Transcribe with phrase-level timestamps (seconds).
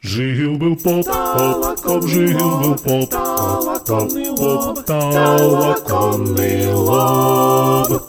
[0.00, 8.02] Жил-был поп, поп, жил-был поп, поп, поп, толоконный лоб.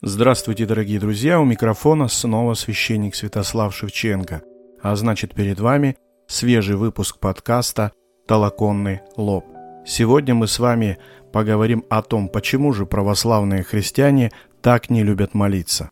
[0.00, 1.40] Здравствуйте, дорогие друзья!
[1.40, 4.42] У микрофона снова священник Святослав Шевченко.
[4.82, 5.96] А значит, перед вами
[6.28, 7.90] свежий выпуск подкаста
[8.28, 9.46] «Толоконный лоб».
[9.84, 10.98] Сегодня мы с вами
[11.32, 14.30] поговорим о том, почему же православные христиане
[14.62, 15.90] так не любят молиться.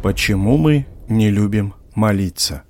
[0.00, 2.62] Почему мы не любим молиться.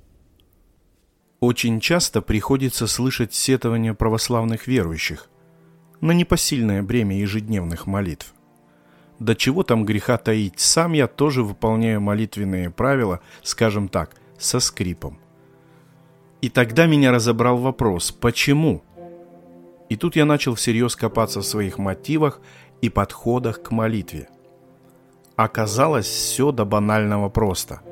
[1.41, 5.29] Очень часто приходится слышать сетования православных верующих
[5.99, 8.33] на непосильное бремя ежедневных молитв.
[9.19, 15.19] До чего там греха таить, сам я тоже выполняю молитвенные правила, скажем так, со скрипом.
[16.41, 18.81] И тогда меня разобрал вопрос, почему?
[19.89, 22.39] И тут я начал всерьез копаться в своих мотивах
[22.81, 24.29] и подходах к молитве.
[25.35, 27.81] Оказалось все до банального просто–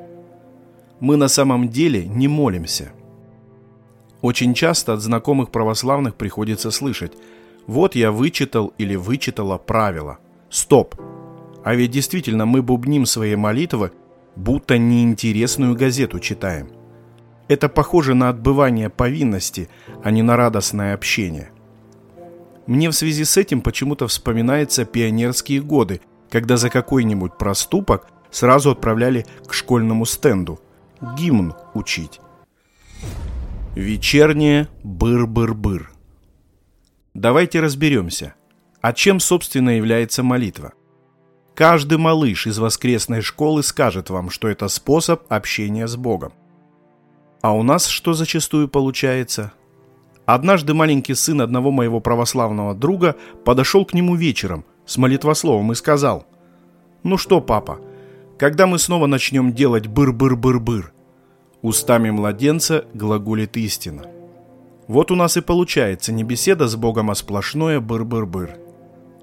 [1.00, 2.92] мы на самом деле не молимся.
[4.22, 7.12] Очень часто от знакомых православных приходится слышать
[7.66, 10.18] «Вот я вычитал или вычитала правила».
[10.48, 10.94] Стоп!
[11.64, 13.92] А ведь действительно мы бубним свои молитвы,
[14.36, 16.68] будто неинтересную газету читаем.
[17.48, 19.68] Это похоже на отбывание повинности,
[20.02, 21.50] а не на радостное общение.
[22.66, 29.26] Мне в связи с этим почему-то вспоминаются пионерские годы, когда за какой-нибудь проступок сразу отправляли
[29.46, 30.58] к школьному стенду–
[31.00, 32.20] гимн учить.
[33.74, 35.90] Вечернее быр-быр-быр.
[37.14, 38.34] Давайте разберемся,
[38.80, 40.72] а чем, собственно, является молитва?
[41.54, 46.32] Каждый малыш из воскресной школы скажет вам, что это способ общения с Богом.
[47.40, 49.52] А у нас что зачастую получается?
[50.26, 56.26] Однажды маленький сын одного моего православного друга подошел к нему вечером с молитвословом и сказал,
[57.02, 57.80] «Ну что, папа,
[58.38, 60.92] когда мы снова начнем делать быр-быр-быр-быр?
[61.62, 64.04] Устами младенца глаголит истина.
[64.88, 68.58] Вот у нас и получается не беседа с Богом, а сплошное быр-быр-быр.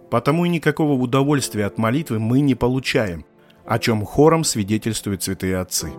[0.10, 3.26] Потому и никакого удовольствия от молитвы мы не получаем,
[3.66, 5.92] о чем хором свидетельствуют святые отцы.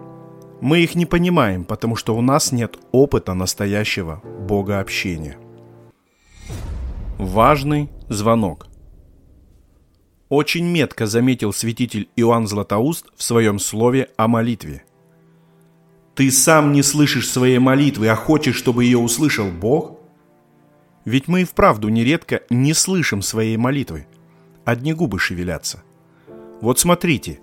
[0.60, 5.38] Мы их не понимаем, потому что у нас нет опыта настоящего богообщения.
[7.18, 8.66] Важный звонок–
[10.34, 14.84] очень метко заметил святитель Иоанн Златоуст в своем слове о молитве.
[16.14, 19.98] «Ты сам не слышишь своей молитвы, а хочешь, чтобы ее услышал Бог?»
[21.04, 24.06] Ведь мы и вправду нередко не слышим своей молитвы.
[24.64, 25.82] Одни губы шевелятся.
[26.62, 27.40] Вот смотрите,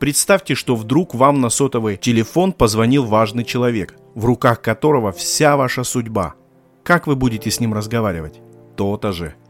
[0.00, 5.84] представьте, что вдруг вам на сотовый телефон позвонил важный человек, в руках которого вся ваша
[5.84, 6.34] судьба.
[6.82, 8.40] Как вы будете с ним разговаривать?
[8.76, 9.34] То-то же–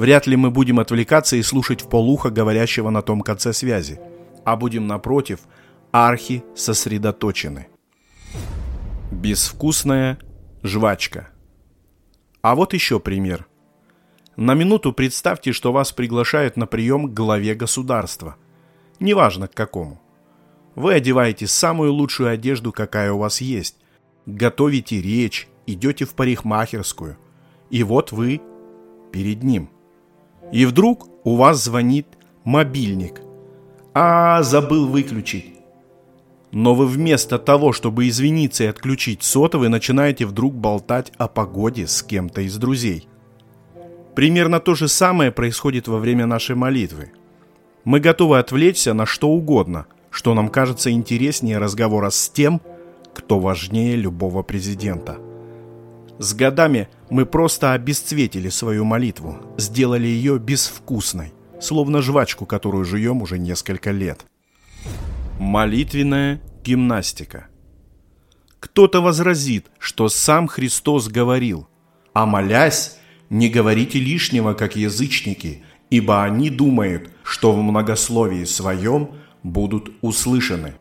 [0.00, 4.00] Вряд ли мы будем отвлекаться и слушать в полухо говорящего на том конце связи,
[4.46, 5.40] а будем, напротив,
[5.92, 7.66] архи сосредоточены.
[9.10, 10.18] Безвкусная
[10.62, 11.28] жвачка.
[12.40, 13.46] А вот еще пример.
[14.36, 18.36] На минуту представьте, что вас приглашают на прием к главе государства.
[19.00, 20.00] Неважно к какому.
[20.76, 23.76] Вы одеваете самую лучшую одежду, какая у вас есть.
[24.24, 27.18] Готовите речь, идете в парикмахерскую.
[27.68, 28.40] И вот вы
[29.12, 29.68] перед ним–
[30.52, 32.06] и вдруг у вас звонит
[32.44, 33.20] мобильник.
[33.94, 35.54] А, забыл выключить.
[36.52, 42.02] Но вы вместо того, чтобы извиниться и отключить сотовый, начинаете вдруг болтать о погоде с
[42.02, 43.06] кем-то из друзей.
[44.16, 47.12] Примерно то же самое происходит во время нашей молитвы.
[47.84, 52.60] Мы готовы отвлечься на что угодно, что нам кажется интереснее разговора с тем,
[53.14, 55.18] кто важнее любого президента–
[56.20, 63.38] с годами мы просто обесцветили свою молитву, сделали ее безвкусной, словно жвачку, которую жуем уже
[63.38, 64.26] несколько лет.
[65.38, 67.48] Молитвенная гимнастика.
[68.60, 71.66] Кто-то возразит, что сам Христос говорил,
[72.12, 72.98] «А молясь,
[73.30, 80.74] не говорите лишнего, как язычники, ибо они думают, что в многословии своем будут услышаны».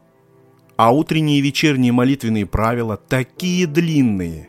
[0.75, 4.48] А утренние и вечерние молитвенные правила такие длинные,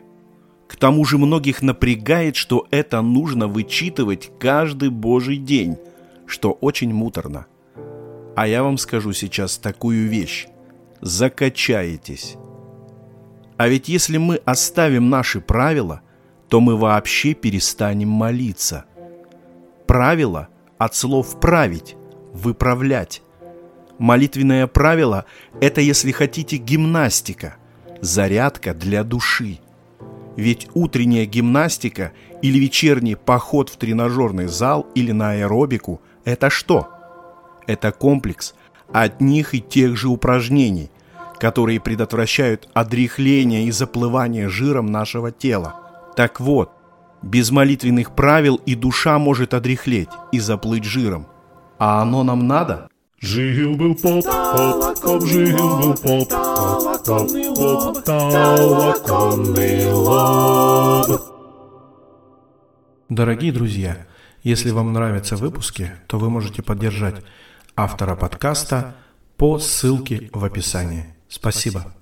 [0.71, 5.75] к тому же многих напрягает, что это нужно вычитывать каждый божий день,
[6.25, 7.45] что очень муторно.
[8.37, 10.47] А я вам скажу сейчас такую вещь.
[11.01, 12.37] Закачаетесь.
[13.57, 16.03] А ведь если мы оставим наши правила,
[16.47, 18.85] то мы вообще перестанем молиться.
[19.87, 20.47] Правило
[20.77, 21.97] от слов «править»,
[22.31, 23.23] «выправлять».
[23.99, 25.25] Молитвенное правило–
[25.59, 27.57] это, если хотите, гимнастика,
[27.99, 29.59] зарядка для души–
[30.35, 36.87] ведь утренняя гимнастика или вечерний поход в тренажерный зал или на аэробику– это что?
[37.67, 38.55] Это комплекс
[38.91, 40.91] одних и тех же упражнений,
[41.39, 45.75] которые предотвращают одряхление и заплывание жиром нашего тела.
[46.15, 46.71] Так вот,
[47.21, 51.27] без молитвенных правил и душа может одряхлеть и заплыть жиром.
[51.77, 52.89] А оно нам надо?
[53.19, 56.29] Жил-был поп, поп, жил-был поп,
[56.61, 61.21] поп, поп, толоконный лоб.
[63.09, 64.07] Дорогие друзья,
[64.43, 67.23] если вам нравятся выпуски, то вы можете поддержать
[67.75, 68.95] автора подкаста
[69.37, 71.15] по ссылке в описании.
[71.27, 71.85] Спасибо.